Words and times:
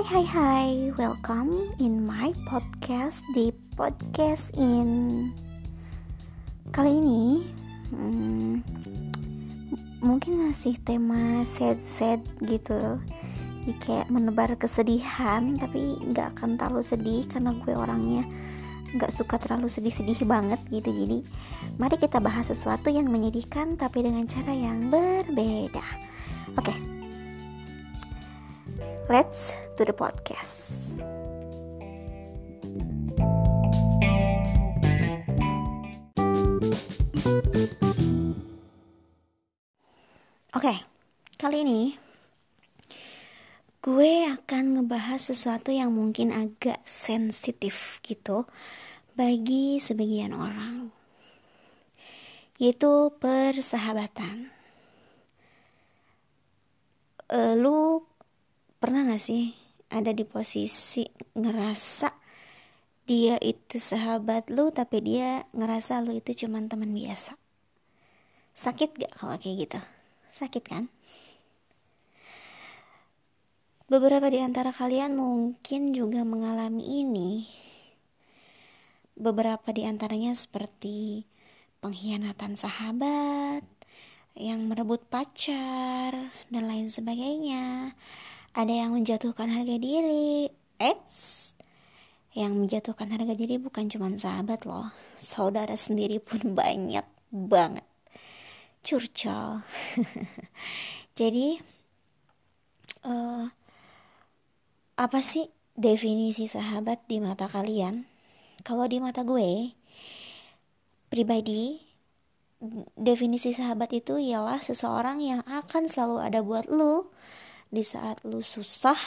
Hai 0.00 0.24
hai 0.24 0.28
hai, 0.32 0.68
welcome 0.96 1.76
in 1.76 2.00
my 2.08 2.32
podcast 2.48 3.20
di 3.36 3.52
podcast 3.76 4.48
in 4.56 5.28
Kali 6.72 7.04
ini 7.04 7.44
hmm, 7.92 8.64
mungkin 10.00 10.40
masih 10.40 10.80
tema 10.88 11.44
sad-sad 11.44 12.24
gitu. 12.40 12.96
Jadi 13.60 13.76
kayak 13.76 14.08
menebar 14.08 14.56
kesedihan 14.56 15.52
tapi 15.60 16.00
nggak 16.00 16.32
akan 16.32 16.56
terlalu 16.56 16.80
sedih 16.80 17.28
karena 17.28 17.52
gue 17.60 17.76
orangnya 17.76 18.24
nggak 18.96 19.12
suka 19.12 19.36
terlalu 19.36 19.68
sedih-sedih 19.68 20.24
banget 20.24 20.64
gitu. 20.72 20.96
Jadi 20.96 21.28
mari 21.76 22.00
kita 22.00 22.24
bahas 22.24 22.48
sesuatu 22.48 22.88
yang 22.88 23.04
menyedihkan 23.12 23.76
tapi 23.76 24.00
dengan 24.00 24.24
cara 24.24 24.56
yang 24.56 24.88
berbeda. 24.88 25.84
Oke 26.56 26.72
okay. 26.72 26.99
Let's 29.10 29.58
to 29.74 29.82
the 29.82 29.90
podcast. 29.90 30.94
Oke, 40.54 40.62
okay, 40.62 40.78
kali 41.42 41.66
ini 41.66 41.98
gue 43.82 44.30
akan 44.30 44.78
ngebahas 44.78 45.18
sesuatu 45.18 45.74
yang 45.74 45.90
mungkin 45.90 46.30
agak 46.30 46.78
sensitif 46.86 47.98
gitu 48.06 48.46
bagi 49.18 49.82
sebagian 49.82 50.38
orang 50.38 50.94
yaitu 52.62 53.10
persahabatan. 53.18 54.54
E, 57.26 57.56
lu 57.56 58.09
pernah 58.80 59.04
gak 59.04 59.20
sih 59.20 59.52
ada 59.92 60.10
di 60.16 60.24
posisi 60.24 61.04
ngerasa 61.36 62.10
dia 63.04 63.36
itu 63.44 63.76
sahabat 63.76 64.48
lu 64.48 64.72
tapi 64.72 65.04
dia 65.04 65.44
ngerasa 65.52 66.00
lu 66.00 66.16
itu 66.16 66.46
cuman 66.46 66.66
teman 66.66 66.90
biasa 66.90 67.36
sakit 68.56 68.90
gak 68.96 69.12
kalau 69.20 69.36
kayak 69.36 69.68
gitu 69.68 69.80
sakit 70.32 70.64
kan 70.64 70.88
Beberapa 73.90 74.30
di 74.30 74.38
antara 74.38 74.70
kalian 74.70 75.18
mungkin 75.18 75.90
juga 75.90 76.22
mengalami 76.22 77.02
ini. 77.02 77.42
Beberapa 79.18 79.74
di 79.74 79.82
antaranya 79.82 80.30
seperti 80.30 81.26
pengkhianatan 81.82 82.54
sahabat, 82.54 83.66
yang 84.38 84.70
merebut 84.70 85.02
pacar, 85.10 86.30
dan 86.54 86.70
lain 86.70 86.86
sebagainya. 86.86 87.98
Ada 88.50 88.86
yang 88.86 88.90
menjatuhkan 88.98 89.46
harga 89.46 89.76
diri. 89.78 90.50
Eits, 90.80 91.52
yang 92.32 92.56
menjatuhkan 92.56 93.12
harga 93.12 93.36
diri 93.36 93.60
bukan 93.60 93.92
cuma 93.92 94.08
sahabat 94.16 94.64
loh, 94.64 94.88
saudara 95.12 95.76
sendiri 95.76 96.18
pun 96.18 96.40
banyak 96.58 97.04
banget. 97.28 97.86
Curcol. 98.80 99.60
Jadi, 101.18 101.60
uh, 103.04 103.44
apa 104.96 105.18
sih 105.20 105.52
definisi 105.76 106.48
sahabat 106.48 107.04
di 107.06 107.20
mata 107.20 107.44
kalian? 107.44 108.08
Kalau 108.64 108.88
di 108.88 108.98
mata 109.04 109.20
gue, 109.20 109.76
pribadi, 111.12 111.76
definisi 112.96 113.52
sahabat 113.52 113.92
itu 113.96 114.16
ialah 114.16 114.60
seseorang 114.64 115.20
yang 115.20 115.40
akan 115.44 115.88
selalu 115.88 116.24
ada 116.24 116.40
buat 116.40 116.68
lu 116.68 117.08
di 117.70 117.86
saat 117.86 118.18
lu 118.26 118.42
susah 118.42 118.98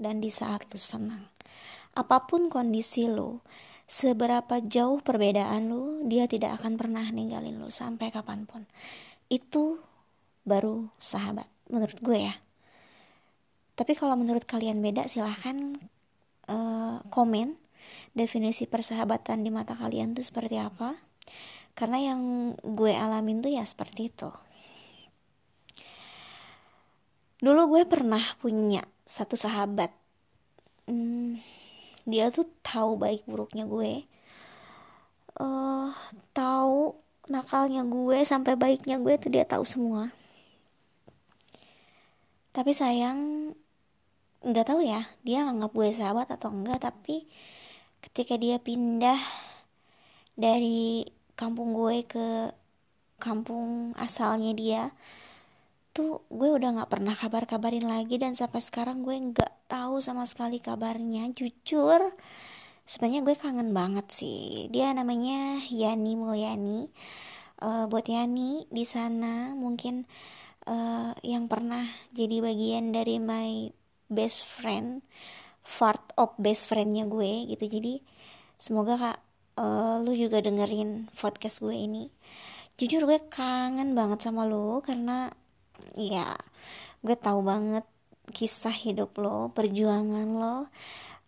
dan 0.00 0.24
di 0.24 0.32
saat 0.32 0.64
lu 0.68 0.80
senang. 0.80 1.28
Apa 1.92 2.24
pun 2.24 2.48
kondisi 2.48 3.04
lu, 3.04 3.44
seberapa 3.84 4.60
jauh 4.64 5.04
perbedaan 5.04 5.68
lu, 5.68 6.04
dia 6.08 6.24
tidak 6.24 6.60
akan 6.60 6.80
pernah 6.80 7.04
ninggalin 7.08 7.60
lu 7.60 7.68
sampai 7.68 8.08
kapan 8.08 8.48
pun. 8.48 8.64
Itu 9.28 9.80
baru 10.48 10.88
sahabat, 10.96 11.46
menurut 11.68 12.00
gue 12.00 12.18
ya. 12.18 12.34
Tapi 13.76 13.94
kalau 13.94 14.18
menurut 14.18 14.42
kalian 14.42 14.82
beda 14.82 15.06
silahkan 15.06 15.78
uh, 16.50 16.98
komen 17.14 17.54
definisi 18.16 18.66
persahabatan 18.66 19.46
di 19.46 19.54
mata 19.54 19.76
kalian 19.76 20.18
tuh 20.18 20.24
seperti 20.26 20.58
apa. 20.58 20.98
Karena 21.78 22.10
yang 22.10 22.20
gue 22.58 22.90
alamin 22.90 23.38
tuh 23.38 23.54
ya 23.54 23.62
seperti 23.62 24.10
itu. 24.10 24.34
Dulu 27.38 27.78
gue 27.78 27.82
pernah 27.86 28.22
punya 28.42 28.82
satu 29.06 29.38
sahabat. 29.38 29.94
Hmm, 30.90 31.38
dia 32.02 32.34
tuh 32.34 32.50
tahu 32.66 32.98
baik 32.98 33.22
buruknya 33.30 33.62
gue. 33.68 34.02
Uh, 35.38 35.94
tahu 36.34 36.98
nakalnya 37.30 37.86
gue 37.86 38.18
sampai 38.26 38.58
baiknya 38.58 38.98
gue 38.98 39.14
tuh 39.20 39.30
dia 39.30 39.46
tahu 39.46 39.62
semua. 39.62 40.10
Tapi 42.50 42.74
sayang 42.74 43.54
nggak 44.38 44.66
tahu 44.70 44.86
ya 44.86 45.02
dia 45.26 45.42
nganggap 45.50 45.74
gue 45.74 45.90
sahabat 45.90 46.30
atau 46.30 46.54
enggak 46.54 46.78
tapi 46.78 47.26
ketika 48.06 48.38
dia 48.38 48.62
pindah 48.62 49.18
dari 50.38 51.02
kampung 51.34 51.74
gue 51.74 52.06
ke 52.06 52.54
kampung 53.18 53.98
asalnya 53.98 54.54
dia 54.54 54.82
tuh 55.98 56.22
gue 56.30 56.46
udah 56.54 56.78
nggak 56.78 56.90
pernah 56.94 57.10
kabar-kabarin 57.10 57.82
lagi 57.82 58.22
dan 58.22 58.38
sampai 58.38 58.62
sekarang 58.62 59.02
gue 59.02 59.18
nggak 59.18 59.66
tahu 59.66 59.98
sama 59.98 60.22
sekali 60.30 60.62
kabarnya. 60.62 61.26
Jujur 61.34 62.14
sebenarnya 62.86 63.26
gue 63.26 63.34
kangen 63.34 63.74
banget 63.74 64.06
sih. 64.14 64.70
Dia 64.70 64.94
namanya 64.94 65.58
Yani 65.66 66.14
Mulyani. 66.14 66.86
Uh, 67.58 67.90
buat 67.90 68.06
Yani 68.06 68.70
di 68.70 68.86
sana 68.86 69.50
mungkin 69.58 70.06
uh, 70.70 71.10
yang 71.26 71.50
pernah 71.50 71.82
jadi 72.14 72.38
bagian 72.38 72.94
dari 72.94 73.18
my 73.18 73.74
best 74.06 74.46
friend 74.46 75.02
part 75.66 76.14
of 76.14 76.30
best 76.38 76.70
friendnya 76.70 77.10
gue 77.10 77.50
gitu. 77.50 77.66
Jadi 77.66 78.06
semoga 78.54 78.94
kak 78.94 79.18
uh, 79.58 79.98
lu 80.06 80.14
juga 80.14 80.38
dengerin 80.38 81.10
podcast 81.18 81.58
gue 81.58 81.74
ini. 81.74 82.06
Jujur 82.78 83.10
gue 83.10 83.18
kangen 83.26 83.98
banget 83.98 84.22
sama 84.22 84.46
lo 84.46 84.78
karena 84.78 85.34
ya 85.96 86.34
gue 87.04 87.16
tahu 87.16 87.42
banget 87.46 87.86
kisah 88.30 88.74
hidup 88.74 89.16
lo 89.18 89.48
perjuangan 89.54 90.28
lo 90.36 90.56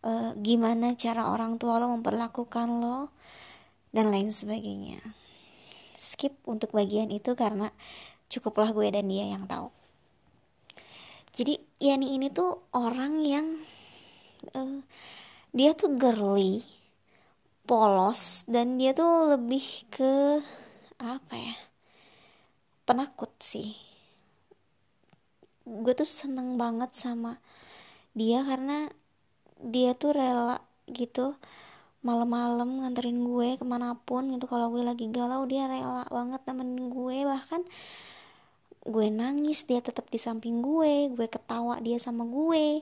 uh, 0.04 0.30
gimana 0.38 0.92
cara 0.98 1.32
orang 1.32 1.56
tua 1.56 1.80
lo 1.80 1.88
memperlakukan 1.94 2.68
lo 2.80 3.10
dan 3.90 4.14
lain 4.14 4.30
sebagainya. 4.30 5.02
Skip 5.98 6.38
untuk 6.46 6.70
bagian 6.70 7.10
itu 7.10 7.34
karena 7.34 7.74
cukuplah 8.30 8.70
gue 8.70 8.86
dan 8.86 9.10
dia 9.10 9.34
yang 9.34 9.50
tahu. 9.50 9.74
Jadi 11.34 11.70
Yani 11.80 12.12
ini 12.12 12.28
tuh 12.28 12.68
orang 12.76 13.24
yang 13.24 13.56
uh, 14.52 14.84
dia 15.56 15.72
tuh 15.72 15.96
girly 15.96 16.60
polos 17.64 18.44
dan 18.44 18.76
dia 18.76 18.92
tuh 18.92 19.32
lebih 19.32 19.88
ke 19.88 20.44
apa 21.00 21.34
ya 21.40 21.56
penakut 22.84 23.32
sih 23.40 23.72
gue 25.70 25.94
tuh 25.94 26.08
seneng 26.08 26.58
banget 26.58 26.90
sama 26.92 27.38
dia 28.18 28.42
karena 28.42 28.90
dia 29.62 29.94
tuh 29.94 30.10
rela 30.16 30.58
gitu 30.90 31.38
malam-malam 32.00 32.80
nganterin 32.80 33.20
gue 33.20 33.60
ke 33.60 33.64
mana 33.64 33.92
pun 33.92 34.24
gitu 34.32 34.48
kalau 34.48 34.72
gue 34.72 34.80
lagi 34.80 35.04
galau 35.12 35.44
dia 35.44 35.68
rela 35.68 36.08
banget 36.08 36.40
temenin 36.48 36.88
gue. 36.88 37.28
Bahkan 37.28 37.60
gue 38.80 39.12
nangis 39.12 39.68
dia 39.68 39.84
tetap 39.84 40.08
di 40.08 40.16
samping 40.16 40.64
gue 40.64 41.12
gue 41.12 41.26
ketawa 41.28 41.76
dia 41.84 42.00
sama 42.00 42.24
gue. 42.24 42.80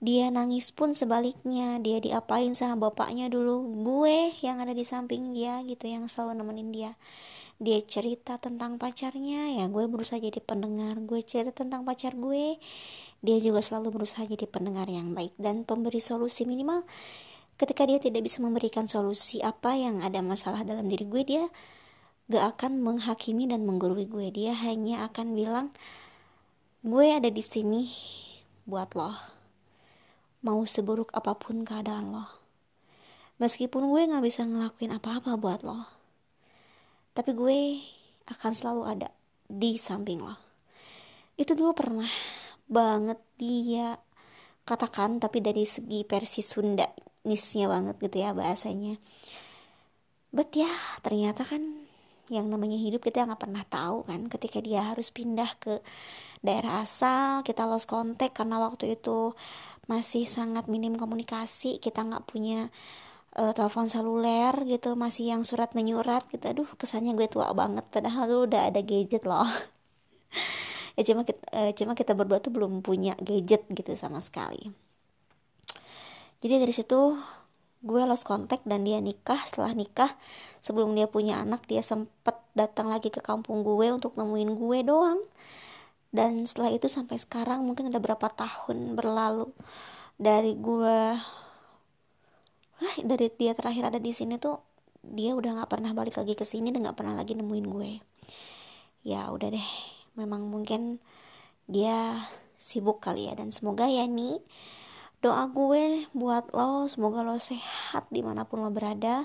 Dia 0.00 0.32
nangis 0.32 0.72
pun 0.72 0.96
sebaliknya 0.96 1.76
dia 1.84 2.00
diapain 2.00 2.56
sama 2.56 2.88
bapaknya 2.88 3.28
dulu. 3.28 3.60
Gue 3.84 4.32
yang 4.40 4.64
ada 4.64 4.72
di 4.72 4.88
samping 4.88 5.36
dia 5.36 5.60
gitu 5.68 5.84
yang 5.84 6.08
selalu 6.08 6.40
nemenin 6.40 6.70
dia. 6.72 6.92
Dia 7.60 7.78
cerita 7.84 8.40
tentang 8.40 8.80
pacarnya 8.80 9.60
ya 9.60 9.68
gue 9.68 9.84
berusaha 9.84 10.16
jadi 10.16 10.40
pendengar. 10.40 10.96
Gue 11.04 11.20
cerita 11.20 11.52
tentang 11.52 11.84
pacar 11.84 12.16
gue 12.16 12.56
dia 13.20 13.36
juga 13.40 13.60
selalu 13.60 14.00
berusaha 14.00 14.24
jadi 14.24 14.48
pendengar 14.48 14.88
yang 14.88 15.12
baik 15.12 15.36
dan 15.36 15.68
pemberi 15.68 16.00
solusi 16.00 16.48
minimal. 16.48 16.88
Ketika 17.60 17.84
dia 17.84 18.00
tidak 18.00 18.24
bisa 18.26 18.40
memberikan 18.40 18.88
solusi 18.88 19.44
apa 19.44 19.76
yang 19.76 20.00
ada 20.00 20.24
masalah 20.24 20.64
dalam 20.64 20.88
diri 20.88 21.04
gue 21.04 21.22
dia 21.22 21.44
gak 22.30 22.58
akan 22.58 22.80
menghakimi 22.80 23.44
dan 23.48 23.68
menggurui 23.68 24.08
gue. 24.08 24.32
Dia 24.32 24.56
hanya 24.56 25.04
akan 25.08 25.36
bilang 25.36 25.68
gue 26.84 27.06
ada 27.10 27.28
di 27.28 27.42
sini 27.44 27.88
buat 28.64 28.92
lo. 28.96 29.12
Mau 30.44 30.64
seburuk 30.68 31.12
apa 31.16 31.36
pun 31.36 31.64
keadaan 31.64 32.12
lo. 32.12 32.24
Meskipun 33.40 33.90
gue 33.90 34.00
gak 34.08 34.24
bisa 34.24 34.44
ngelakuin 34.46 34.94
apa-apa 34.96 35.36
buat 35.36 35.62
lo 35.64 36.04
tapi 37.14 37.30
gue 37.30 37.78
akan 38.26 38.52
selalu 38.52 38.82
ada 38.90 39.08
di 39.46 39.78
samping 39.78 40.18
lo. 40.20 40.34
Itu 41.38 41.54
dulu 41.54 41.72
pernah 41.72 42.10
banget 42.66 43.22
dia 43.38 43.94
katakan 44.66 45.22
tapi 45.22 45.38
dari 45.38 45.62
segi 45.62 46.02
versi 46.02 46.42
Sunda 46.42 46.90
nisnya 47.24 47.70
banget 47.70 47.96
gitu 48.02 48.18
ya 48.18 48.34
bahasanya. 48.34 48.98
But 50.34 50.50
ya 50.58 50.68
ternyata 51.06 51.46
kan 51.46 51.83
yang 52.32 52.48
namanya 52.48 52.76
hidup 52.80 53.04
kita 53.04 53.24
nggak 53.28 53.42
pernah 53.42 53.64
tahu 53.66 54.08
kan. 54.08 54.28
Ketika 54.28 54.60
dia 54.64 54.92
harus 54.92 55.12
pindah 55.12 55.48
ke 55.60 55.80
daerah 56.44 56.84
asal 56.84 57.40
kita 57.40 57.64
lost 57.64 57.88
contact 57.88 58.36
karena 58.36 58.60
waktu 58.60 58.96
itu 58.96 59.32
masih 59.88 60.24
sangat 60.24 60.68
minim 60.68 60.96
komunikasi 60.96 61.80
kita 61.80 62.04
nggak 62.04 62.24
punya 62.28 62.72
uh, 63.36 63.52
telepon 63.52 63.88
seluler 63.88 64.52
gitu 64.64 64.96
masih 64.96 65.36
yang 65.36 65.42
surat 65.44 65.72
menyurat 65.72 66.24
gitu. 66.32 66.44
Aduh 66.44 66.68
kesannya 66.76 67.16
gue 67.16 67.28
tua 67.28 67.52
banget 67.52 67.84
padahal 67.92 68.24
lu 68.28 68.38
udah 68.48 68.70
ada 68.72 68.80
gadget 68.80 69.24
loh. 69.24 69.46
Ya 70.94 71.02
cuma 71.02 71.26
kita, 71.26 71.42
uh, 71.50 71.74
cuma 71.74 71.98
kita 71.98 72.14
berdua 72.14 72.38
tuh 72.38 72.54
belum 72.54 72.78
punya 72.78 73.18
gadget 73.18 73.66
gitu 73.66 73.98
sama 73.98 74.22
sekali. 74.22 74.70
Jadi 76.38 76.54
dari 76.62 76.70
situ 76.70 77.18
gue 77.84 78.02
lost 78.08 78.24
contact 78.24 78.64
dan 78.64 78.82
dia 78.88 78.98
nikah. 78.98 79.38
Setelah 79.44 79.76
nikah 79.76 80.10
sebelum 80.64 80.96
dia 80.96 81.04
punya 81.04 81.44
anak 81.44 81.68
dia 81.68 81.84
sempet 81.84 82.34
datang 82.56 82.88
lagi 82.88 83.12
ke 83.12 83.20
kampung 83.20 83.60
gue 83.60 83.92
untuk 83.92 84.16
nemuin 84.16 84.50
gue 84.56 84.78
doang. 84.88 85.20
Dan 86.14 86.48
setelah 86.48 86.72
itu 86.72 86.88
sampai 86.88 87.20
sekarang 87.20 87.66
mungkin 87.66 87.92
ada 87.92 88.00
berapa 88.00 88.30
tahun 88.32 88.96
berlalu 88.96 89.52
dari 90.16 90.56
gue. 90.56 90.98
Wah, 92.74 92.96
dari 93.04 93.28
dia 93.34 93.52
terakhir 93.52 93.92
ada 93.92 94.00
di 94.00 94.10
sini 94.10 94.40
tuh 94.40 94.62
dia 95.04 95.36
udah 95.36 95.60
nggak 95.60 95.70
pernah 95.70 95.92
balik 95.92 96.16
lagi 96.16 96.32
ke 96.32 96.48
sini 96.48 96.72
dan 96.72 96.88
nggak 96.88 96.96
pernah 96.96 97.12
lagi 97.12 97.36
nemuin 97.36 97.66
gue. 97.68 97.90
Ya 99.04 99.28
udah 99.28 99.52
deh. 99.52 99.68
Memang 100.16 100.48
mungkin 100.48 101.02
dia 101.68 102.16
sibuk 102.56 103.04
kali 103.04 103.28
ya. 103.28 103.36
Dan 103.36 103.52
semoga 103.52 103.90
ya 103.90 104.08
nih 104.08 104.40
doa 105.24 105.48
gue 105.48 106.04
buat 106.12 106.52
lo 106.52 106.84
semoga 106.84 107.24
lo 107.24 107.40
sehat 107.40 108.04
di 108.12 108.20
mana 108.20 108.44
pun 108.44 108.60
lo 108.60 108.68
berada 108.68 109.24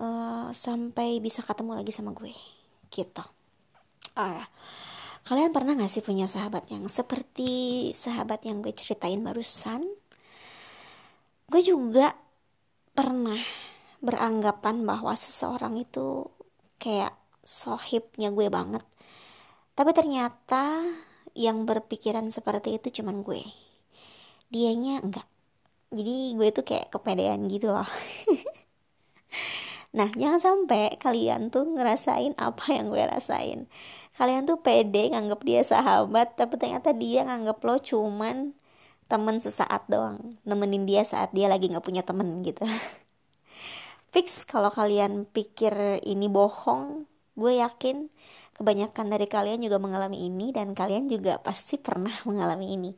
uh, 0.00 0.48
sampai 0.48 1.20
bisa 1.20 1.44
ketemu 1.44 1.76
lagi 1.76 1.92
sama 1.92 2.16
gue 2.16 2.32
gitu 2.88 3.24
ah 4.16 4.48
Kalian 5.28 5.52
pernah 5.52 5.76
gak 5.76 5.92
sih 5.92 6.00
punya 6.00 6.24
sahabat 6.24 6.72
yang 6.72 6.88
seperti 6.88 7.92
sahabat 7.92 8.48
yang 8.48 8.64
gue 8.64 8.72
ceritain 8.72 9.20
barusan? 9.20 9.84
Gue 11.52 11.60
juga 11.60 12.16
pernah 12.96 13.36
beranggapan 14.00 14.88
bahwa 14.88 15.12
seseorang 15.12 15.76
itu 15.76 16.32
kayak 16.80 17.12
sohibnya 17.44 18.32
gue 18.32 18.48
banget. 18.48 18.80
Tapi 19.76 19.92
ternyata 19.92 20.80
yang 21.36 21.68
berpikiran 21.68 22.32
seperti 22.32 22.80
itu 22.80 23.04
cuman 23.04 23.20
gue. 23.20 23.44
Dianya 24.52 25.00
enggak. 25.04 25.26
Jadi 25.96 26.16
gue 26.38 26.48
tuh 26.56 26.64
kayak 26.68 26.88
kepedean 26.94 27.40
gitu 27.52 27.68
loh. 27.74 27.88
Nah, 29.96 30.08
jangan 30.12 30.40
sampai 30.40 31.00
kalian 31.00 31.48
tuh 31.48 31.64
ngerasain 31.64 32.36
apa 32.36 32.76
yang 32.76 32.92
gue 32.92 33.02
rasain. 33.08 33.66
Kalian 34.18 34.44
tuh 34.44 34.60
pede 34.60 35.08
nganggep 35.12 35.40
dia 35.48 35.62
sahabat, 35.64 36.36
tapi 36.36 36.60
ternyata 36.60 36.92
dia 36.92 37.24
nganggep 37.24 37.58
lo 37.64 37.76
cuman 37.80 38.52
temen 39.08 39.36
sesaat 39.40 39.88
doang. 39.92 40.40
Nemenin 40.48 40.84
dia 40.88 41.02
saat 41.04 41.32
dia 41.36 41.48
lagi 41.52 41.72
gak 41.72 41.84
punya 41.84 42.04
temen 42.04 42.44
gitu. 42.44 42.64
Fix 44.12 44.48
kalau 44.48 44.72
kalian 44.72 45.28
pikir 45.28 46.00
ini 46.04 46.26
bohong, 46.32 47.04
gue 47.36 47.60
yakin 47.60 48.08
kebanyakan 48.56 49.06
dari 49.12 49.26
kalian 49.30 49.60
juga 49.62 49.78
mengalami 49.78 50.26
ini 50.26 50.50
dan 50.50 50.72
kalian 50.74 51.06
juga 51.06 51.38
pasti 51.38 51.76
pernah 51.78 52.12
mengalami 52.28 52.74
ini. 52.74 52.90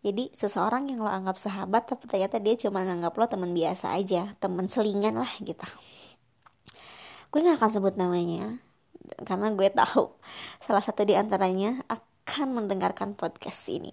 Jadi 0.00 0.32
seseorang 0.32 0.88
yang 0.88 1.04
lo 1.04 1.12
anggap 1.12 1.36
sahabat 1.36 1.84
tapi 1.84 2.08
ternyata 2.08 2.40
dia 2.40 2.56
cuma 2.56 2.80
nganggap 2.80 3.12
lo 3.12 3.24
teman 3.28 3.52
biasa 3.52 3.92
aja, 3.92 4.32
temen 4.40 4.64
selingan 4.64 5.20
lah 5.20 5.32
gitu. 5.44 5.68
Gue 7.28 7.44
gak 7.44 7.60
akan 7.60 7.70
sebut 7.70 7.94
namanya 8.00 8.58
karena 9.28 9.52
gue 9.52 9.68
tahu 9.70 10.14
salah 10.62 10.80
satu 10.80 11.04
di 11.04 11.14
antaranya 11.18 11.84
akan 11.90 12.56
mendengarkan 12.56 13.12
podcast 13.12 13.68
ini. 13.68 13.92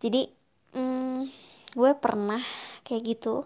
Jadi 0.00 0.24
hmm, 0.72 1.28
gue 1.76 1.92
pernah 2.00 2.40
kayak 2.88 3.02
gitu 3.04 3.44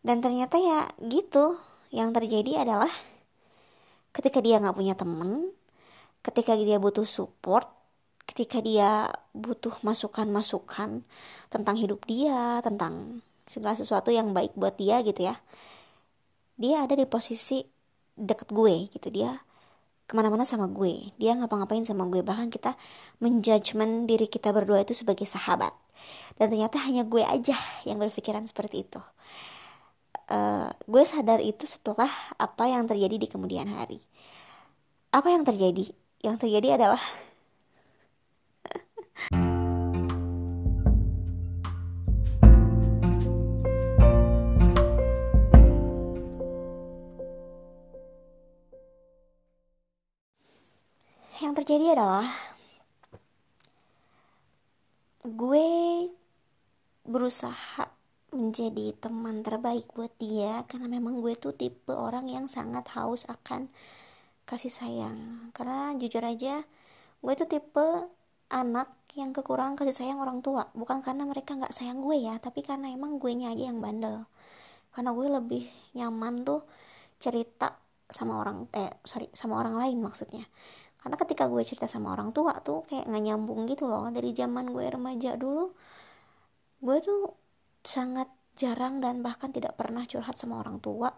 dan 0.00 0.24
ternyata 0.24 0.56
ya 0.56 0.88
gitu. 1.04 1.60
Yang 1.94 2.10
terjadi 2.18 2.66
adalah 2.66 2.90
ketika 4.10 4.42
dia 4.42 4.58
nggak 4.58 4.74
punya 4.74 4.98
temen 4.98 5.54
ketika 6.24 6.56
dia 6.56 6.80
butuh 6.80 7.04
support 7.04 7.68
ketika 8.34 8.58
dia 8.58 9.06
butuh 9.30 9.78
masukan-masukan 9.86 11.06
tentang 11.54 11.76
hidup 11.78 12.02
dia 12.10 12.58
tentang 12.66 13.22
segala 13.46 13.78
sesuatu 13.78 14.10
yang 14.10 14.34
baik 14.34 14.58
buat 14.58 14.74
dia 14.74 14.98
gitu 15.06 15.30
ya 15.30 15.38
dia 16.54 16.86
ada 16.86 16.94
di 16.94 17.06
posisi 17.06 17.62
deket 18.14 18.50
gue 18.54 18.86
gitu. 18.90 19.08
Dia 19.10 19.34
ke 20.04 20.12
mana-mana 20.14 20.46
sama 20.46 20.70
gue. 20.70 21.10
Dia 21.18 21.34
ngapa-ngapain 21.34 21.82
sama 21.82 22.06
gue. 22.06 22.22
Bahkan 22.22 22.48
kita 22.50 22.78
menjudgment 23.18 24.06
diri 24.06 24.30
kita 24.30 24.54
berdua 24.54 24.86
itu 24.86 24.94
sebagai 24.94 25.26
sahabat. 25.26 25.74
Dan 26.38 26.50
ternyata 26.54 26.78
hanya 26.82 27.06
gue 27.06 27.22
aja 27.22 27.54
yang 27.86 27.98
berpikiran 27.98 28.46
seperti 28.46 28.86
itu. 28.86 29.00
Uh, 30.24 30.72
gue 30.88 31.04
sadar 31.04 31.42
itu 31.44 31.68
setelah 31.68 32.08
apa 32.40 32.64
yang 32.64 32.88
terjadi 32.88 33.16
di 33.20 33.28
kemudian 33.28 33.68
hari. 33.68 34.00
Apa 35.12 35.30
yang 35.30 35.44
terjadi? 35.44 35.90
Yang 36.24 36.48
terjadi 36.48 36.80
adalah 36.80 37.02
yang 51.44 51.52
terjadi 51.52 51.98
adalah 51.98 52.28
gue 55.24 55.68
berusaha 57.04 57.92
menjadi 58.34 58.96
teman 58.98 59.44
terbaik 59.46 59.86
buat 59.94 60.10
dia 60.18 60.66
karena 60.66 60.88
memang 60.88 61.22
gue 61.22 61.36
tuh 61.38 61.54
tipe 61.54 61.92
orang 61.94 62.26
yang 62.26 62.50
sangat 62.50 62.88
haus 62.96 63.28
akan 63.30 63.70
kasih 64.48 64.72
sayang. 64.72 65.50
Karena 65.54 65.94
jujur 65.94 66.24
aja 66.24 66.64
gue 67.24 67.32
tuh 67.36 67.48
tipe 67.48 68.08
anak 68.54 68.94
yang 69.18 69.34
kekurangan 69.34 69.74
kasih 69.74 69.94
sayang 69.94 70.22
orang 70.22 70.38
tua. 70.40 70.70
Bukan 70.78 71.02
karena 71.02 71.26
mereka 71.26 71.58
nggak 71.58 71.74
sayang 71.74 71.98
gue 71.98 72.22
ya 72.22 72.38
tapi 72.38 72.62
karena 72.62 72.90
emang 72.94 73.18
gue 73.18 73.32
nya 73.34 73.50
aja 73.50 73.66
yang 73.70 73.82
bandel. 73.82 74.30
Karena 74.94 75.10
gue 75.10 75.26
lebih 75.26 75.64
nyaman 75.98 76.46
tuh 76.46 76.62
cerita 77.18 77.74
sama 78.06 78.38
orang 78.38 78.70
eh 78.70 78.94
sorry 79.02 79.26
sama 79.34 79.58
orang 79.58 79.74
lain 79.74 79.98
maksudnya. 79.98 80.46
Karena 81.02 81.16
ketika 81.18 81.50
gue 81.50 81.62
cerita 81.66 81.90
sama 81.90 82.14
orang 82.14 82.30
tua 82.30 82.54
tuh 82.62 82.86
kayak 82.86 83.10
nggak 83.10 83.22
nyambung 83.26 83.66
gitu 83.66 83.90
loh. 83.90 84.06
Dari 84.14 84.30
zaman 84.30 84.70
gue 84.70 84.86
remaja 84.86 85.34
dulu 85.34 85.74
gue 86.84 86.96
tuh 87.00 87.32
sangat 87.80 88.28
jarang 88.54 89.02
dan 89.02 89.24
bahkan 89.24 89.50
tidak 89.50 89.74
pernah 89.74 90.06
curhat 90.06 90.38
sama 90.38 90.62
orang 90.62 90.78
tua 90.78 91.10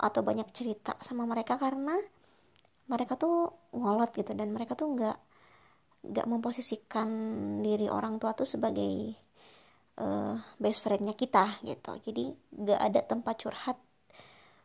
atau 0.00 0.20
banyak 0.24 0.48
cerita 0.50 0.96
sama 0.98 1.28
mereka 1.28 1.54
karena 1.60 1.94
mereka 2.90 3.14
tuh 3.14 3.52
ngolot 3.76 4.10
gitu 4.10 4.34
dan 4.34 4.50
mereka 4.50 4.74
tuh 4.74 4.90
nggak 4.90 5.16
nggak 6.02 6.26
memposisikan 6.26 7.08
diri 7.62 7.86
orang 7.86 8.18
tua 8.18 8.34
tuh 8.34 8.46
sebagai 8.46 9.14
uh, 10.02 10.34
best 10.58 10.82
friendnya 10.82 11.14
kita 11.14 11.62
gitu 11.62 11.94
jadi 12.02 12.34
nggak 12.58 12.80
ada 12.80 13.00
tempat 13.06 13.34
curhat 13.46 13.78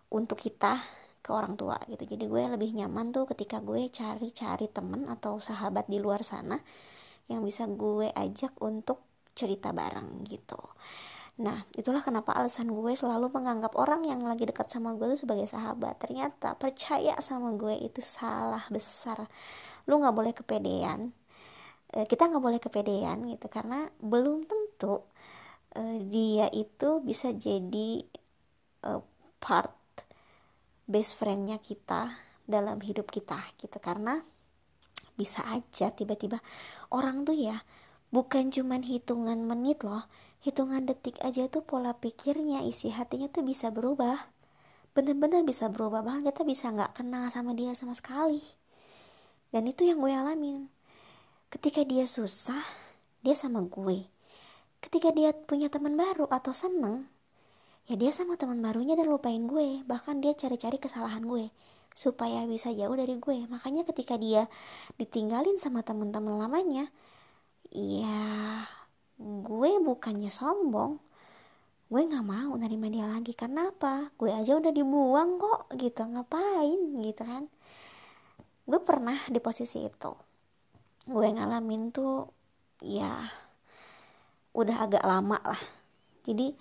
untuk 0.10 0.41
kita 0.41 0.82
ke 1.22 1.29
orang 1.29 1.60
tua 1.60 1.77
gitu 1.91 2.08
jadi 2.08 2.25
gue 2.25 2.41
lebih 2.58 2.72
nyaman 2.74 3.13
tuh 3.13 3.27
ketika 3.29 3.62
gue 3.62 3.86
cari-cari 3.91 4.72
temen 4.72 5.06
atau 5.12 5.38
sahabat 5.38 5.86
di 5.91 6.01
luar 6.01 6.24
sana 6.25 6.58
yang 7.27 7.44
bisa 7.44 7.67
gue 7.67 8.10
ajak 8.15 8.56
untuk 8.63 9.03
cerita 9.38 9.75
bareng 9.75 10.25
gitu 10.25 10.58
Nah, 11.38 11.70
itulah 11.77 12.01
kenapa 12.01 12.34
alasan 12.34 12.74
gue 12.74 12.98
selalu 12.98 13.29
menganggap 13.29 13.77
orang 13.77 14.01
yang 14.10 14.25
lagi 14.25 14.50
dekat 14.50 14.74
sama 14.74 14.98
gue 14.98 15.13
itu 15.13 15.22
sebagai 15.22 15.46
sahabat. 15.46 16.01
Ternyata 16.01 16.58
percaya 16.58 17.13
sama 17.22 17.53
gue 17.53 17.77
itu 17.77 18.01
salah 18.01 18.65
besar. 18.74 19.29
Lu 19.86 20.01
nggak 20.01 20.15
boleh 20.17 20.34
kepedean. 20.34 21.13
E, 21.88 22.03
kita 22.03 22.27
nggak 22.27 22.44
boleh 22.44 22.60
kepedean 22.60 23.24
gitu 23.32 23.48
karena 23.48 23.88
belum 24.03 24.44
tentu 24.44 25.08
e, 25.72 26.03
dia 26.08 26.51
itu 26.51 27.00
bisa 27.00 27.32
jadi 27.32 28.03
e, 28.84 28.91
part 29.39 29.75
best 30.88 31.15
friendnya 31.20 31.60
kita 31.60 32.15
dalam 32.48 32.79
hidup 32.84 33.12
kita 33.12 33.39
gitu. 33.60 33.79
Karena 33.79 34.20
bisa 35.17 35.44
aja 35.50 35.89
tiba-tiba 35.91 36.39
orang 36.94 37.25
tuh 37.25 37.34
ya 37.34 37.63
bukan 38.13 38.53
cuman 38.53 38.86
hitungan 38.86 39.41
menit 39.44 39.82
loh 39.84 40.06
hitungan 40.46 40.86
detik 40.86 41.17
aja 41.25 41.50
tuh 41.50 41.65
pola 41.65 41.98
pikirnya 41.98 42.62
isi 42.63 42.94
hatinya 42.94 43.27
tuh 43.27 43.44
bisa 43.44 43.74
berubah. 43.74 44.29
Bener-bener 44.94 45.46
bisa 45.46 45.70
berubah 45.70 46.01
bahkan 46.01 46.25
kita 46.25 46.41
bisa 46.46 46.70
nggak 46.74 46.98
kenal 47.03 47.29
sama 47.29 47.53
dia 47.58 47.74
sama 47.74 47.94
sekali. 47.98 48.41
Dan 49.50 49.65
itu 49.70 49.88
yang 49.88 50.03
gue 50.03 50.12
alamin 50.13 50.77
ketika 51.48 51.84
dia 51.88 52.04
susah 52.04 52.60
dia 53.24 53.36
sama 53.36 53.63
gue. 53.66 54.08
Ketika 54.77 55.10
dia 55.10 55.34
punya 55.34 55.68
teman 55.68 55.98
baru 55.98 56.30
atau 56.30 56.54
seneng 56.54 57.10
ya 57.88 57.96
dia 57.96 58.12
sama 58.12 58.36
teman 58.36 58.60
barunya 58.60 58.94
dan 59.00 59.08
lupain 59.08 59.42
gue. 59.48 59.84
Bahkan 59.88 60.24
dia 60.24 60.36
cari-cari 60.36 60.77
kesalahan 60.77 61.24
gue 61.24 61.50
supaya 61.96 62.46
bisa 62.46 62.70
jauh 62.72 62.94
dari 62.94 63.18
gue. 63.18 63.48
Makanya 63.50 63.88
ketika 63.88 64.20
dia 64.20 64.46
ditinggalin 65.01 65.58
sama 65.58 65.82
teman-teman 65.82 66.38
lamanya 66.38 66.92
ya 67.72 68.63
gue 69.20 69.72
bukannya 69.82 70.30
sombong. 70.30 71.00
Gue 71.88 72.04
nggak 72.04 72.27
mau 72.27 72.51
nerima 72.60 72.92
dia 72.92 73.08
lagi. 73.08 73.32
Karena 73.32 73.72
apa? 73.72 74.12
Gue 74.20 74.36
aja 74.36 74.60
udah 74.60 74.75
dibuang 74.75 75.39
kok 75.39 75.72
gitu. 75.80 76.04
Ngapain 76.04 77.00
gitu 77.00 77.24
kan? 77.24 77.48
Gue 78.68 78.80
pernah 78.84 79.16
di 79.32 79.39
posisi 79.39 79.88
itu 79.88 80.27
gue 81.08 81.28
ngalamin 81.32 81.90
tuh 81.96 82.30
ya 82.84 83.16
udah 84.52 84.76
agak 84.84 85.04
lama 85.08 85.40
lah. 85.42 85.62
Jadi 86.28 86.52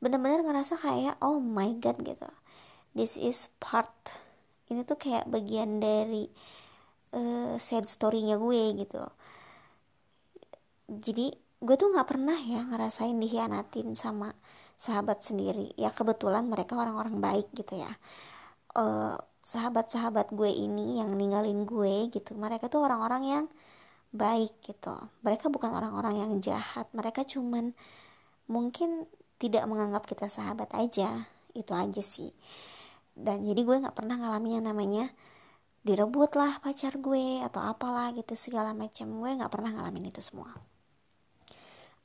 bener-bener 0.00 0.40
ngerasa 0.40 0.80
kayak 0.80 1.20
oh 1.20 1.38
my 1.38 1.76
god 1.78 2.00
gitu. 2.00 2.28
This 2.96 3.20
is 3.20 3.52
part 3.60 3.92
ini 4.72 4.82
tuh 4.88 4.96
kayak 4.96 5.28
bagian 5.28 5.78
dari 5.78 6.32
uh, 7.12 7.60
sad 7.60 7.84
storynya 7.84 8.40
gue 8.40 8.62
gitu. 8.80 9.04
Jadi 10.88 11.32
gue 11.64 11.76
tuh 11.76 11.88
nggak 11.92 12.08
pernah 12.08 12.36
ya 12.36 12.64
ngerasain 12.64 13.16
dikhianatin 13.16 13.92
sama 13.92 14.32
sahabat 14.80 15.20
sendiri. 15.20 15.76
Ya 15.76 15.92
kebetulan 15.92 16.48
mereka 16.48 16.80
orang-orang 16.80 17.20
baik 17.20 17.52
gitu 17.52 17.78
ya. 17.78 17.92
Uh, 18.74 19.14
sahabat-sahabat 19.44 20.32
gue 20.32 20.48
ini 20.48 20.98
yang 21.04 21.12
ninggalin 21.12 21.68
gue 21.68 22.08
gitu. 22.08 22.32
Mereka 22.32 22.72
tuh 22.72 22.80
orang-orang 22.84 23.22
yang 23.24 23.44
baik 24.14 24.62
gitu. 24.62 24.94
Mereka 25.26 25.50
bukan 25.50 25.74
orang-orang 25.74 26.22
yang 26.22 26.32
jahat. 26.38 26.86
Mereka 26.94 27.26
cuman 27.26 27.74
mungkin 28.46 29.10
tidak 29.42 29.66
menganggap 29.66 30.06
kita 30.06 30.30
sahabat 30.30 30.70
aja. 30.78 31.26
Itu 31.50 31.74
aja 31.74 32.00
sih. 32.00 32.30
Dan 33.14 33.42
jadi 33.42 33.60
gue 33.66 33.82
nggak 33.82 33.98
pernah 33.98 34.14
ngalamin 34.14 34.62
yang 34.62 34.66
namanya 34.70 35.10
direbut 35.84 36.32
lah 36.38 36.62
pacar 36.64 36.96
gue 36.96 37.44
atau 37.44 37.60
apalah 37.60 38.08
gitu 38.16 38.32
segala 38.32 38.72
macam 38.72 39.20
gue 39.20 39.30
nggak 39.36 39.52
pernah 39.52 39.70
ngalamin 39.74 40.08
itu 40.14 40.22
semua. 40.22 40.54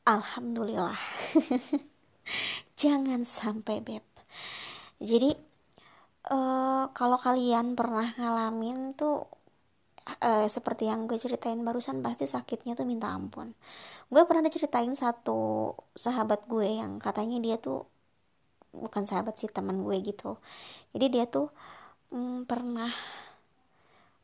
Alhamdulillah. 0.04 0.98
Jangan 2.82 3.22
sampai 3.22 3.86
beb. 3.86 4.06
Jadi 5.00 5.32
uh, 6.34 6.92
kalau 6.92 7.18
kalian 7.22 7.78
pernah 7.78 8.12
ngalamin 8.18 8.98
tuh 8.98 9.30
uh, 10.22 10.48
seperti 10.50 10.90
yang 10.90 11.06
gue 11.06 11.18
ceritain 11.18 11.60
barusan 11.62 12.02
pasti 12.02 12.26
sakitnya 12.26 12.74
tuh 12.74 12.86
minta 12.90 13.10
ampun. 13.12 13.54
Gue 14.10 14.24
pernah 14.26 14.46
diceritain 14.48 14.92
satu 14.98 15.74
sahabat 15.94 16.46
gue 16.50 16.68
yang 16.82 16.98
katanya 16.98 17.38
dia 17.42 17.56
tuh 17.62 17.86
bukan 18.74 19.04
sahabat 19.06 19.38
sih 19.38 19.50
teman 19.50 19.82
gue 19.86 19.98
gitu. 20.02 20.38
Jadi 20.94 21.06
dia 21.10 21.26
tuh 21.30 21.50
mm, 22.14 22.46
pernah 22.50 22.90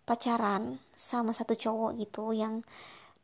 pacaran 0.05 0.77
sama 0.93 1.33
satu 1.33 1.57
cowok 1.57 1.97
gitu 1.97 2.29
yang 2.33 2.61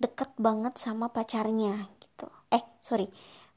deket 0.02 0.34
banget 0.42 0.78
sama 0.82 1.14
pacarnya 1.14 1.78
gitu. 2.02 2.28
Eh 2.50 2.64
sorry 2.82 3.06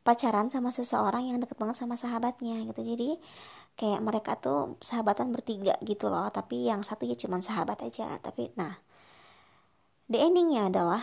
pacaran 0.05 0.53
sama 0.53 0.69
seseorang 0.69 1.33
yang 1.33 1.41
deket 1.41 1.57
banget 1.57 1.81
sama 1.81 1.97
sahabatnya 1.97 2.61
gitu. 2.69 2.85
Jadi 2.85 3.17
kayak 3.75 4.01
mereka 4.05 4.37
tuh 4.37 4.77
sahabatan 4.85 5.33
bertiga 5.33 5.75
gitu 5.81 6.13
loh. 6.13 6.29
Tapi 6.29 6.69
yang 6.69 6.85
satu 6.85 7.09
ya 7.09 7.17
cuman 7.17 7.41
sahabat 7.41 7.81
aja. 7.83 8.07
Tapi 8.21 8.53
nah 8.61 8.77
the 10.11 10.19
endingnya 10.21 10.69
adalah 10.69 11.03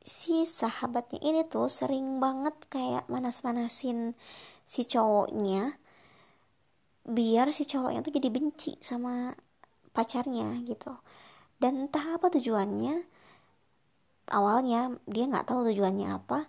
si 0.00 0.48
sahabatnya 0.48 1.20
ini 1.20 1.44
tuh 1.44 1.68
sering 1.68 2.18
banget 2.18 2.56
kayak 2.72 3.04
manas-manasin 3.12 4.16
si 4.64 4.82
cowoknya 4.88 5.76
biar 7.04 7.52
si 7.52 7.68
cowoknya 7.68 8.00
tuh 8.00 8.12
jadi 8.16 8.28
benci 8.32 8.76
sama 8.80 9.34
pacarnya 9.92 10.56
gitu. 10.64 10.94
Dan 11.60 11.86
entah 11.86 12.16
apa 12.16 12.32
tujuannya 12.32 13.04
awalnya 14.32 14.96
dia 15.04 15.24
nggak 15.28 15.46
tahu 15.50 15.68
tujuannya 15.70 16.08
apa. 16.08 16.48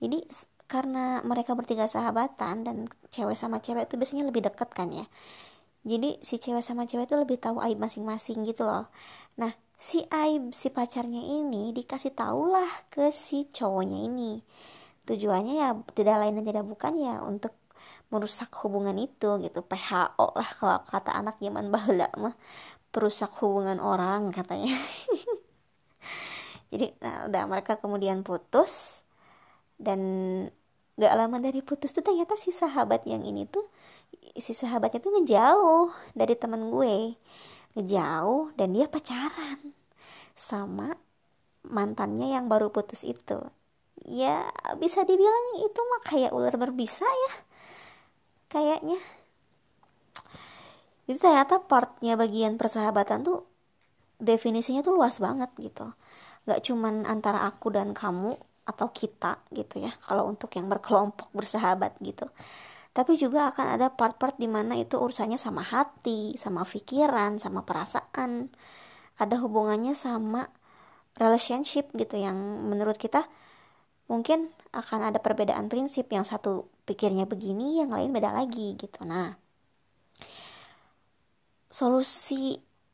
Jadi 0.00 0.24
karena 0.70 1.20
mereka 1.28 1.52
bertiga 1.52 1.84
sahabatan 1.84 2.64
dan 2.64 2.76
cewek 3.12 3.36
sama 3.36 3.60
cewek 3.60 3.90
itu 3.90 4.00
biasanya 4.00 4.24
lebih 4.24 4.40
deket 4.48 4.72
kan 4.72 4.88
ya. 4.88 5.04
Jadi 5.82 6.22
si 6.22 6.38
cewek 6.38 6.64
sama 6.64 6.86
cewek 6.88 7.10
itu 7.10 7.16
lebih 7.18 7.36
tahu 7.42 7.58
aib 7.60 7.76
masing-masing 7.76 8.46
gitu 8.48 8.64
loh. 8.64 8.88
Nah 9.36 9.52
si 9.82 9.98
aib 10.14 10.54
si 10.54 10.70
pacarnya 10.70 11.42
ini 11.42 11.74
dikasih 11.74 12.14
tahulah 12.14 12.86
ke 12.86 13.10
si 13.10 13.50
cowoknya 13.50 13.98
ini. 14.06 14.38
Tujuannya 15.02 15.54
ya 15.58 15.68
tidak 15.98 16.22
lain 16.22 16.38
dan 16.38 16.44
tidak 16.46 16.64
bukan 16.70 16.94
ya 16.94 17.18
untuk 17.26 17.50
merusak 18.14 18.54
hubungan 18.62 18.94
itu 18.94 19.42
gitu. 19.42 19.58
PHO 19.66 20.38
lah 20.38 20.50
kalau 20.54 20.78
kata 20.86 21.10
anak 21.18 21.42
zaman 21.42 21.74
bahula 21.74 22.06
mah. 22.14 22.38
Perusak 22.94 23.34
hubungan 23.42 23.82
orang 23.82 24.30
katanya. 24.30 24.70
Jadi 26.70 26.94
nah, 27.02 27.26
udah 27.26 27.42
mereka 27.50 27.82
kemudian 27.82 28.22
putus. 28.22 29.02
Dan 29.82 29.98
gak 30.94 31.14
lama 31.18 31.42
dari 31.42 31.58
putus 31.58 31.90
tuh 31.90 32.06
ternyata 32.06 32.38
si 32.38 32.54
sahabat 32.54 33.02
yang 33.02 33.26
ini 33.26 33.50
tuh 33.50 33.66
si 34.38 34.54
sahabatnya 34.54 35.02
tuh 35.02 35.10
ngejauh 35.18 35.90
dari 36.14 36.38
temen 36.38 36.70
gue 36.70 37.18
ngejauh 37.76 38.52
dan 38.56 38.76
dia 38.76 38.86
pacaran 38.88 39.72
sama 40.36 40.96
mantannya 41.64 42.34
yang 42.36 42.50
baru 42.50 42.72
putus 42.72 43.04
itu. 43.06 43.38
Ya 44.02 44.50
bisa 44.82 45.06
dibilang 45.06 45.62
itu 45.62 45.80
mah 45.80 46.02
kayak 46.02 46.34
ular 46.34 46.54
berbisa 46.58 47.06
ya 47.06 47.32
kayaknya. 48.50 48.98
Itu 51.06 51.18
ternyata 51.18 51.62
partnya 51.62 52.14
bagian 52.18 52.58
persahabatan 52.58 53.22
tuh 53.26 53.46
definisinya 54.22 54.82
tuh 54.86 54.94
luas 54.98 55.18
banget 55.18 55.50
gitu. 55.58 55.86
Nggak 56.46 56.60
cuman 56.66 57.06
antara 57.06 57.46
aku 57.46 57.70
dan 57.70 57.94
kamu 57.94 58.34
atau 58.62 58.88
kita 58.94 59.42
gitu 59.50 59.82
ya 59.82 59.90
kalau 60.06 60.30
untuk 60.30 60.54
yang 60.54 60.70
berkelompok 60.70 61.34
bersahabat 61.34 61.98
gitu 61.98 62.30
tapi 62.92 63.16
juga 63.16 63.52
akan 63.52 63.66
ada 63.80 63.88
part-part 63.92 64.36
di 64.36 64.48
mana 64.48 64.76
itu 64.76 65.00
urusannya 65.00 65.40
sama 65.40 65.64
hati, 65.64 66.36
sama 66.36 66.62
pikiran, 66.68 67.40
sama 67.40 67.64
perasaan, 67.64 68.52
ada 69.16 69.36
hubungannya 69.40 69.96
sama 69.96 70.52
relationship 71.16 71.88
gitu 71.96 72.16
yang 72.20 72.36
menurut 72.68 72.96
kita 72.96 73.28
mungkin 74.10 74.52
akan 74.72 75.12
ada 75.12 75.18
perbedaan 75.24 75.68
prinsip. 75.72 76.08
Yang 76.12 76.36
satu 76.36 76.52
pikirnya 76.88 77.24
begini 77.28 77.80
yang 77.80 77.90
lain 77.92 78.12
beda 78.12 78.32
lagi 78.32 78.76
gitu. 78.76 79.04
Nah 79.08 79.36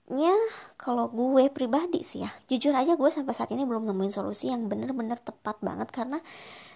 solusinya 0.09 0.33
kalau 0.81 1.13
gue 1.13 1.53
pribadi 1.53 2.01
sih 2.01 2.25
ya 2.25 2.31
jujur 2.49 2.73
aja 2.73 2.97
gue 2.97 3.11
sampai 3.13 3.37
saat 3.37 3.53
ini 3.53 3.69
belum 3.69 3.85
nemuin 3.85 4.09
solusi 4.09 4.49
yang 4.49 4.65
bener-bener 4.65 5.21
tepat 5.21 5.61
banget 5.61 5.93
karena 5.93 6.17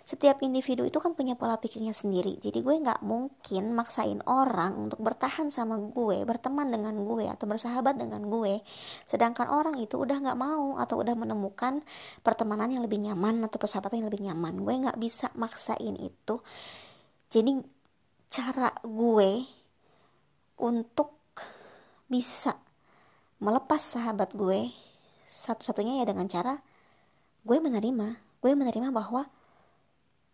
setiap 0.04 0.44
individu 0.44 0.84
itu 0.84 1.00
kan 1.00 1.14
punya 1.14 1.38
pola 1.38 1.62
pikirnya 1.62 1.94
sendiri. 1.94 2.34
Jadi 2.42 2.58
gue 2.58 2.74
nggak 2.74 3.06
mungkin 3.06 3.70
maksain 3.70 4.18
orang 4.26 4.74
untuk 4.90 4.98
bertahan 4.98 5.54
sama 5.54 5.78
gue 5.78 6.26
berteman 6.26 6.68
dengan 6.74 6.92
gue 7.06 7.30
atau 7.30 7.46
bersahabat 7.46 8.02
dengan 8.02 8.26
gue 8.26 8.60
sedangkan 9.06 9.48
orang 9.48 9.78
itu 9.78 9.96
udah 9.96 10.18
nggak 10.18 10.38
mau 10.38 10.76
atau 10.76 11.00
udah 11.00 11.14
menemukan 11.14 11.80
pertemanan 12.26 12.68
yang 12.74 12.82
lebih 12.82 12.98
nyaman 12.98 13.46
atau 13.46 13.56
persahabatan 13.62 14.04
yang 14.04 14.08
lebih 14.10 14.26
nyaman. 14.26 14.60
Gue 14.60 14.74
nggak 14.76 14.98
bisa 14.98 15.30
maksain 15.38 15.96
itu. 15.96 16.42
Jadi 17.32 17.62
cara 18.28 18.74
gue 18.82 19.46
untuk 20.60 21.16
bisa 22.10 22.71
melepas 23.42 23.82
sahabat 23.82 24.38
gue 24.38 24.70
satu-satunya 25.26 25.98
ya 25.98 26.06
dengan 26.06 26.30
cara 26.30 26.62
gue 27.42 27.58
menerima 27.58 28.14
gue 28.38 28.52
menerima 28.54 28.94
bahwa 28.94 29.26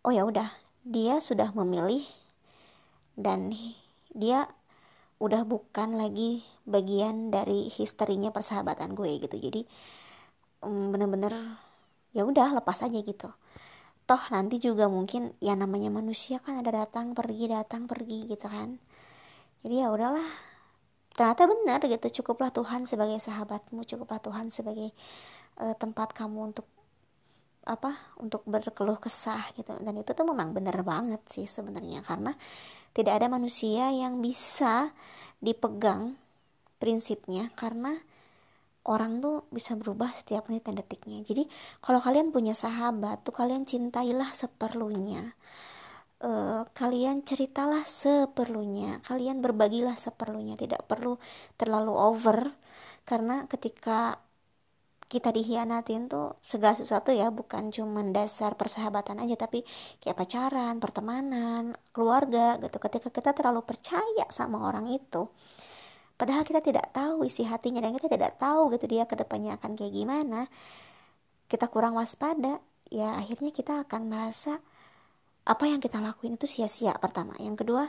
oh 0.05 0.13
ya 0.13 0.29
udah 0.29 0.45
dia 0.85 1.17
sudah 1.17 1.49
memilih 1.57 2.05
dan 3.17 3.49
dia 4.13 4.45
udah 5.19 5.43
bukan 5.43 5.99
lagi 5.99 6.45
bagian 6.63 7.27
dari 7.27 7.67
historinya 7.67 8.31
persahabatan 8.31 8.95
gue 8.95 9.19
gitu. 9.19 9.35
Jadi 9.35 9.61
um, 10.63 10.95
bener-bener 10.95 11.35
ya 12.15 12.23
udah 12.23 12.55
lepas 12.55 12.79
aja 12.87 12.95
gitu. 13.03 13.27
Toh 14.07 14.23
nanti 14.31 14.57
juga 14.57 14.87
mungkin 14.87 15.35
ya 15.43 15.53
namanya 15.59 15.91
manusia 15.91 16.39
kan 16.39 16.63
ada 16.63 16.71
datang 16.71 17.11
pergi 17.11 17.51
datang 17.51 17.85
pergi 17.85 18.31
gitu 18.31 18.47
kan. 18.47 18.79
Jadi 19.61 19.75
ya 19.83 19.91
udahlah 19.91 20.23
ternyata 21.19 21.51
benar 21.51 21.83
gitu 21.83 22.23
cukuplah 22.23 22.47
Tuhan 22.47 22.87
sebagai 22.87 23.19
sahabatmu 23.19 23.83
cukuplah 23.83 24.23
Tuhan 24.23 24.47
sebagai 24.47 24.95
uh, 25.59 25.75
tempat 25.75 26.15
kamu 26.15 26.55
untuk 26.55 26.63
apa 27.67 27.91
untuk 28.23 28.47
berkeluh 28.47 28.95
kesah 28.97 29.51
gitu. 29.59 29.75
Dan 29.83 29.99
itu 29.99 30.15
tuh 30.15 30.23
memang 30.23 30.55
bener 30.55 30.79
banget 30.81 31.19
sih 31.27 31.43
sebenarnya 31.43 31.99
karena 32.07 32.31
tidak 32.95 33.19
ada 33.19 33.27
manusia 33.27 33.91
yang 33.91 34.23
bisa 34.23 34.95
dipegang 35.43 36.15
prinsipnya 36.79 37.51
karena 37.53 37.99
orang 38.87 39.19
tuh 39.19 39.43
bisa 39.51 39.75
berubah 39.75 40.15
setiap 40.15 40.47
menit 40.47 40.65
dan 40.65 40.79
detiknya. 40.79 41.19
Jadi 41.19 41.45
kalau 41.83 41.99
kalian 41.99 42.31
punya 42.31 42.55
sahabat 42.55 43.27
tuh 43.27 43.35
kalian 43.35 43.67
cintailah 43.67 44.31
seperlunya 44.31 45.35
uh, 46.23 46.63
kalian 46.75 47.23
ceritalah 47.23 47.83
seperlunya. 47.83 48.99
Kalian 49.03 49.39
berbagilah 49.43 49.95
seperlunya. 49.95 50.55
Tidak 50.59 50.85
perlu 50.87 51.15
terlalu 51.55 51.93
over. 51.95 52.51
Karena 53.07 53.47
ketika 53.47 54.19
kita 55.09 55.33
dihianatin 55.33 56.05
tuh 56.05 56.37
segala 56.43 56.77
sesuatu 56.77 57.09
ya. 57.09 57.33
Bukan 57.33 57.73
cuma 57.73 58.05
dasar 58.11 58.53
persahabatan 58.59 59.23
aja. 59.23 59.35
Tapi 59.39 59.65
kayak 60.03 60.17
pacaran, 60.19 60.77
pertemanan, 60.77 61.73
keluarga 61.95 62.59
gitu. 62.61 62.77
Ketika 62.77 63.09
kita 63.09 63.31
terlalu 63.33 63.65
percaya 63.65 64.25
sama 64.29 64.69
orang 64.69 64.85
itu, 64.91 65.27
padahal 66.19 66.45
kita 66.45 66.61
tidak 66.61 66.91
tahu 66.93 67.25
isi 67.25 67.47
hatinya. 67.47 67.81
Dan 67.81 67.97
kita 67.97 68.11
tidak 68.11 68.37
tahu 68.37 68.69
gitu 68.75 68.85
dia 68.85 69.09
ke 69.09 69.17
depannya 69.17 69.57
akan 69.57 69.73
kayak 69.73 69.93
gimana, 69.95 70.45
kita 71.49 71.65
kurang 71.65 71.97
waspada, 71.97 72.61
ya 72.93 73.17
akhirnya 73.17 73.49
kita 73.49 73.89
akan 73.89 74.05
merasa 74.05 74.61
apa 75.49 75.65
yang 75.65 75.81
kita 75.81 75.97
lakuin 75.97 76.37
itu 76.37 76.45
sia-sia 76.45 76.93
pertama. 77.01 77.33
Yang 77.41 77.65
kedua, 77.65 77.83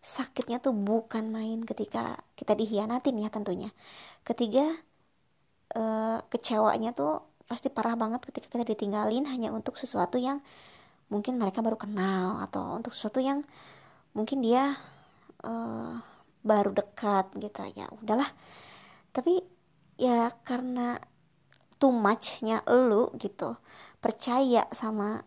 sakitnya 0.00 0.56
tuh 0.64 0.72
bukan 0.72 1.28
main 1.28 1.60
ketika 1.68 2.24
kita 2.32 2.56
dihianatin 2.56 3.20
ya 3.20 3.28
tentunya. 3.28 3.70
Ketiga, 4.24 4.64
uh, 5.76 6.18
kecewanya 6.32 6.96
tuh 6.96 7.20
pasti 7.44 7.68
parah 7.68 7.92
banget 7.92 8.24
ketika 8.24 8.48
kita 8.48 8.64
ditinggalin 8.64 9.28
hanya 9.28 9.52
untuk 9.52 9.76
sesuatu 9.76 10.16
yang 10.16 10.40
mungkin 11.12 11.36
mereka 11.36 11.60
baru 11.60 11.76
kenal 11.76 12.40
atau 12.40 12.80
untuk 12.80 12.96
sesuatu 12.96 13.20
yang 13.20 13.44
mungkin 14.16 14.40
dia 14.40 14.72
uh, 15.44 16.00
baru 16.40 16.72
dekat 16.72 17.36
gitu 17.36 17.60
ya 17.76 17.88
udahlah 18.00 18.28
tapi 19.12 19.44
ya 20.00 20.32
karena 20.42 20.96
too 21.76 21.92
muchnya 21.92 22.64
lu 22.64 23.12
gitu 23.20 23.60
percaya 24.00 24.64
sama 24.72 25.20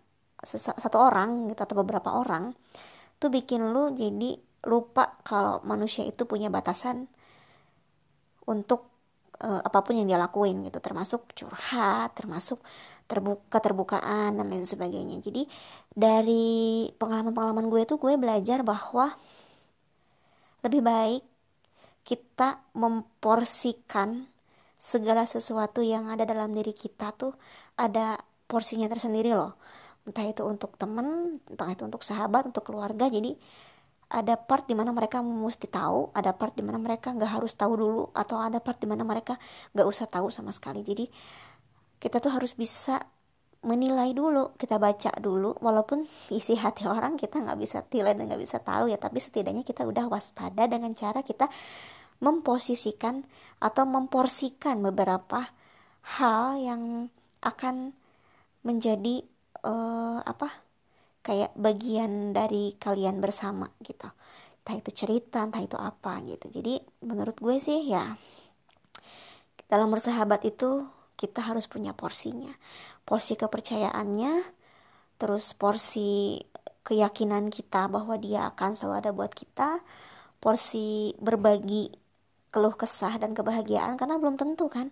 satu 0.44 0.98
orang 1.02 1.50
gitu 1.50 1.62
atau 1.66 1.76
beberapa 1.82 2.14
orang 2.14 2.54
tuh 3.18 3.34
bikin 3.34 3.74
lu 3.74 3.90
jadi 3.94 4.38
lupa 4.70 5.18
kalau 5.26 5.62
manusia 5.66 6.06
itu 6.06 6.28
punya 6.30 6.54
batasan 6.54 7.10
untuk 8.46 8.90
uh, 9.42 9.62
apa 9.62 9.82
pun 9.82 9.98
yang 9.98 10.08
dia 10.10 10.20
lakuin 10.22 10.66
gitu. 10.66 10.78
Termasuk 10.78 11.34
curhat 11.34 12.14
termasuk 12.18 12.62
terbuka 13.10 13.58
terbukaan 13.58 14.38
dan 14.38 14.46
lain 14.46 14.68
sebagainya. 14.68 15.20
Jadi 15.24 15.46
dari 15.92 16.88
pengalaman-pengalaman 16.96 17.68
gue 17.72 17.82
tuh 17.90 17.98
gue 17.98 18.14
belajar 18.20 18.62
bahwa 18.62 19.14
lebih 20.62 20.82
baik 20.84 21.24
kita 22.08 22.64
memporsikan 22.72 24.30
segala 24.78 25.26
sesuatu 25.26 25.82
yang 25.82 26.08
ada 26.08 26.24
dalam 26.24 26.54
diri 26.54 26.72
kita 26.72 27.12
tuh 27.18 27.34
ada 27.76 28.16
porsinya 28.46 28.86
tersendiri 28.88 29.34
loh 29.34 29.58
entah 30.08 30.24
itu 30.24 30.42
untuk 30.48 30.80
temen 30.80 31.38
entah 31.52 31.68
itu 31.68 31.84
untuk 31.84 32.02
sahabat 32.02 32.48
untuk 32.48 32.64
keluarga 32.64 33.12
jadi 33.12 33.36
ada 34.08 34.40
part 34.40 34.64
di 34.64 34.72
mana 34.72 34.96
mereka 34.96 35.20
mesti 35.20 35.68
tahu 35.68 36.16
ada 36.16 36.32
part 36.32 36.56
di 36.56 36.64
mana 36.64 36.80
mereka 36.80 37.12
nggak 37.12 37.28
harus 37.28 37.60
tahu 37.60 37.76
dulu 37.76 38.04
atau 38.16 38.40
ada 38.40 38.64
part 38.64 38.80
di 38.80 38.88
mana 38.88 39.04
mereka 39.04 39.36
nggak 39.76 39.84
usah 39.84 40.08
tahu 40.08 40.32
sama 40.32 40.56
sekali. 40.56 40.80
Jadi 40.80 41.12
kita 42.00 42.24
tuh 42.24 42.32
harus 42.32 42.56
bisa 42.56 43.04
menilai 43.68 44.16
dulu 44.16 44.56
kita 44.56 44.80
baca 44.80 45.12
dulu 45.20 45.60
walaupun 45.60 46.08
isi 46.38 46.56
hati 46.56 46.88
orang 46.88 47.20
kita 47.20 47.44
nggak 47.44 47.60
bisa 47.60 47.84
nilai 47.92 48.16
dan 48.16 48.24
nggak 48.32 48.42
bisa 48.42 48.64
tahu 48.64 48.88
ya 48.88 48.96
tapi 48.96 49.20
setidaknya 49.20 49.68
kita 49.68 49.84
udah 49.84 50.08
waspada 50.08 50.70
dengan 50.72 50.96
cara 50.96 51.20
kita 51.26 51.52
memposisikan 52.24 53.28
atau 53.60 53.84
memporsikan 53.84 54.80
beberapa 54.82 55.52
hal 56.18 56.58
yang 56.62 57.12
akan 57.44 57.98
menjadi 58.64 59.26
uh, 59.68 60.24
apa 60.24 60.48
kayak 61.20 61.52
bagian 61.60 62.32
dari 62.32 62.72
kalian 62.80 63.20
bersama 63.20 63.68
gitu. 63.84 64.08
Entah 64.64 64.76
itu 64.80 64.92
cerita 64.96 65.44
entah 65.44 65.60
itu 65.60 65.76
apa 65.76 66.24
gitu. 66.24 66.48
Jadi 66.48 66.80
menurut 67.04 67.36
gue 67.36 67.60
sih 67.60 67.92
ya 67.92 68.16
dalam 69.68 69.92
bersahabat 69.92 70.48
itu 70.48 70.88
kita 71.20 71.44
harus 71.44 71.68
punya 71.68 71.92
porsinya. 71.92 72.56
Porsi 73.04 73.36
kepercayaannya 73.36 74.56
terus 75.20 75.52
porsi 75.52 76.40
keyakinan 76.88 77.52
kita 77.52 77.92
bahwa 77.92 78.16
dia 78.16 78.48
akan 78.48 78.72
selalu 78.78 78.96
ada 79.04 79.12
buat 79.12 79.36
kita 79.36 79.84
porsi 80.40 81.12
berbagi 81.20 81.92
keluh 82.54 82.72
kesah 82.80 83.20
dan 83.20 83.36
kebahagiaan 83.36 84.00
karena 84.00 84.16
belum 84.16 84.40
tentu 84.40 84.72
kan 84.72 84.88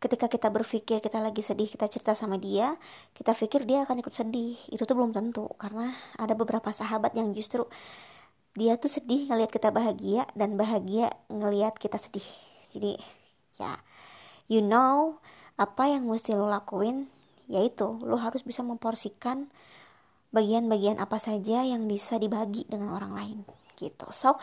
ketika 0.00 0.26
kita 0.32 0.48
berpikir 0.48 1.04
kita 1.04 1.20
lagi 1.20 1.44
sedih 1.44 1.68
kita 1.68 1.84
cerita 1.86 2.16
sama 2.16 2.40
dia 2.40 2.74
kita 3.12 3.36
pikir 3.36 3.68
dia 3.68 3.84
akan 3.84 4.00
ikut 4.00 4.14
sedih. 4.16 4.56
Itu 4.72 4.88
tuh 4.88 4.96
belum 4.96 5.12
tentu 5.12 5.46
karena 5.60 5.92
ada 6.16 6.32
beberapa 6.32 6.72
sahabat 6.72 7.12
yang 7.14 7.36
justru 7.36 7.68
dia 8.56 8.74
tuh 8.80 8.90
sedih 8.90 9.28
ngelihat 9.30 9.52
kita 9.52 9.70
bahagia 9.70 10.26
dan 10.32 10.56
bahagia 10.56 11.12
ngelihat 11.28 11.76
kita 11.76 12.00
sedih. 12.00 12.24
Jadi 12.72 12.96
ya 13.60 13.76
you 14.48 14.64
know 14.64 15.20
apa 15.60 15.92
yang 15.92 16.08
mesti 16.08 16.32
lo 16.32 16.48
lakuin 16.48 17.06
yaitu 17.52 18.00
lo 18.00 18.16
harus 18.16 18.40
bisa 18.40 18.64
memporsikan 18.64 19.52
bagian-bagian 20.32 20.96
apa 20.96 21.20
saja 21.20 21.60
yang 21.66 21.84
bisa 21.90 22.16
dibagi 22.16 22.64
dengan 22.64 22.96
orang 22.96 23.12
lain 23.12 23.38
gitu. 23.76 24.08
So 24.08 24.40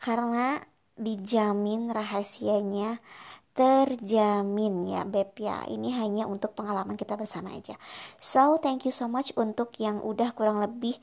Karena 0.01 0.57
dijamin 0.97 1.93
rahasianya 1.93 2.97
terjamin 3.53 4.89
ya 4.89 5.05
beb 5.05 5.37
ya. 5.37 5.61
Ini 5.69 5.93
hanya 6.01 6.25
untuk 6.25 6.57
pengalaman 6.57 6.97
kita 6.97 7.21
bersama 7.21 7.53
aja. 7.53 7.77
So 8.17 8.57
thank 8.57 8.89
you 8.89 8.93
so 8.93 9.13
much 9.13 9.29
untuk 9.37 9.77
yang 9.77 10.01
udah 10.01 10.33
kurang 10.33 10.65
lebih 10.65 10.97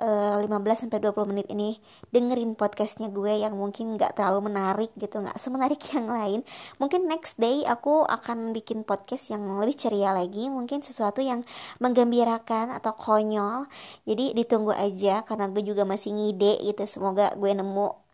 uh, 0.00 0.36
15 0.40 0.86
sampai 0.86 0.98
20 1.00 1.30
menit 1.30 1.46
ini 1.48 1.80
dengerin 2.12 2.52
podcastnya 2.56 3.08
gue 3.08 3.42
yang 3.42 3.56
mungkin 3.56 3.96
nggak 3.96 4.16
terlalu 4.16 4.52
menarik 4.52 4.90
gitu 4.96 5.20
nggak 5.20 5.36
semenarik 5.40 5.80
yang 5.96 6.08
lain. 6.08 6.40
Mungkin 6.80 7.08
next 7.08 7.40
day 7.40 7.64
aku 7.64 8.04
akan 8.04 8.52
bikin 8.52 8.84
podcast 8.84 9.32
yang 9.32 9.44
lebih 9.60 9.76
ceria 9.76 10.12
lagi 10.12 10.48
mungkin 10.52 10.84
sesuatu 10.84 11.24
yang 11.24 11.42
menggembirakan 11.80 12.72
atau 12.76 12.92
konyol. 12.96 13.68
Jadi 14.04 14.36
ditunggu 14.36 14.72
aja 14.72 15.24
karena 15.24 15.48
gue 15.48 15.62
juga 15.64 15.88
masih 15.88 16.12
ngide 16.12 16.60
gitu. 16.64 16.84
Semoga 16.84 17.32
gue 17.36 17.52
nemu 17.52 18.05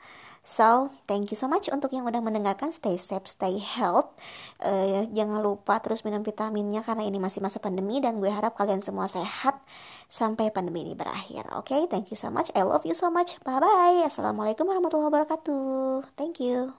So, 0.42 0.90
thank 1.06 1.30
you 1.30 1.38
so 1.38 1.46
much 1.46 1.70
untuk 1.70 1.94
yang 1.94 2.02
udah 2.02 2.18
mendengarkan. 2.18 2.74
Stay 2.74 2.98
safe, 2.98 3.30
stay 3.30 3.62
health. 3.62 4.10
Uh, 4.58 5.06
jangan 5.14 5.38
lupa 5.38 5.78
terus 5.78 6.02
minum 6.02 6.26
vitaminnya 6.26 6.82
karena 6.82 7.06
ini 7.06 7.22
masih 7.22 7.38
masa 7.38 7.62
pandemi 7.62 8.02
dan 8.02 8.18
gue 8.18 8.26
harap 8.26 8.58
kalian 8.58 8.82
semua 8.82 9.06
sehat 9.06 9.62
sampai 10.10 10.50
pandemi 10.50 10.82
ini 10.82 10.98
berakhir. 10.98 11.46
Oke, 11.54 11.78
okay? 11.78 11.82
thank 11.86 12.10
you 12.10 12.18
so 12.18 12.26
much. 12.26 12.50
I 12.58 12.66
love 12.66 12.82
you 12.82 12.98
so 12.98 13.06
much. 13.06 13.38
Bye 13.46 13.62
bye. 13.62 14.02
Assalamualaikum 14.02 14.66
warahmatullahi 14.66 15.14
wabarakatuh. 15.14 16.10
Thank 16.18 16.42
you. 16.42 16.74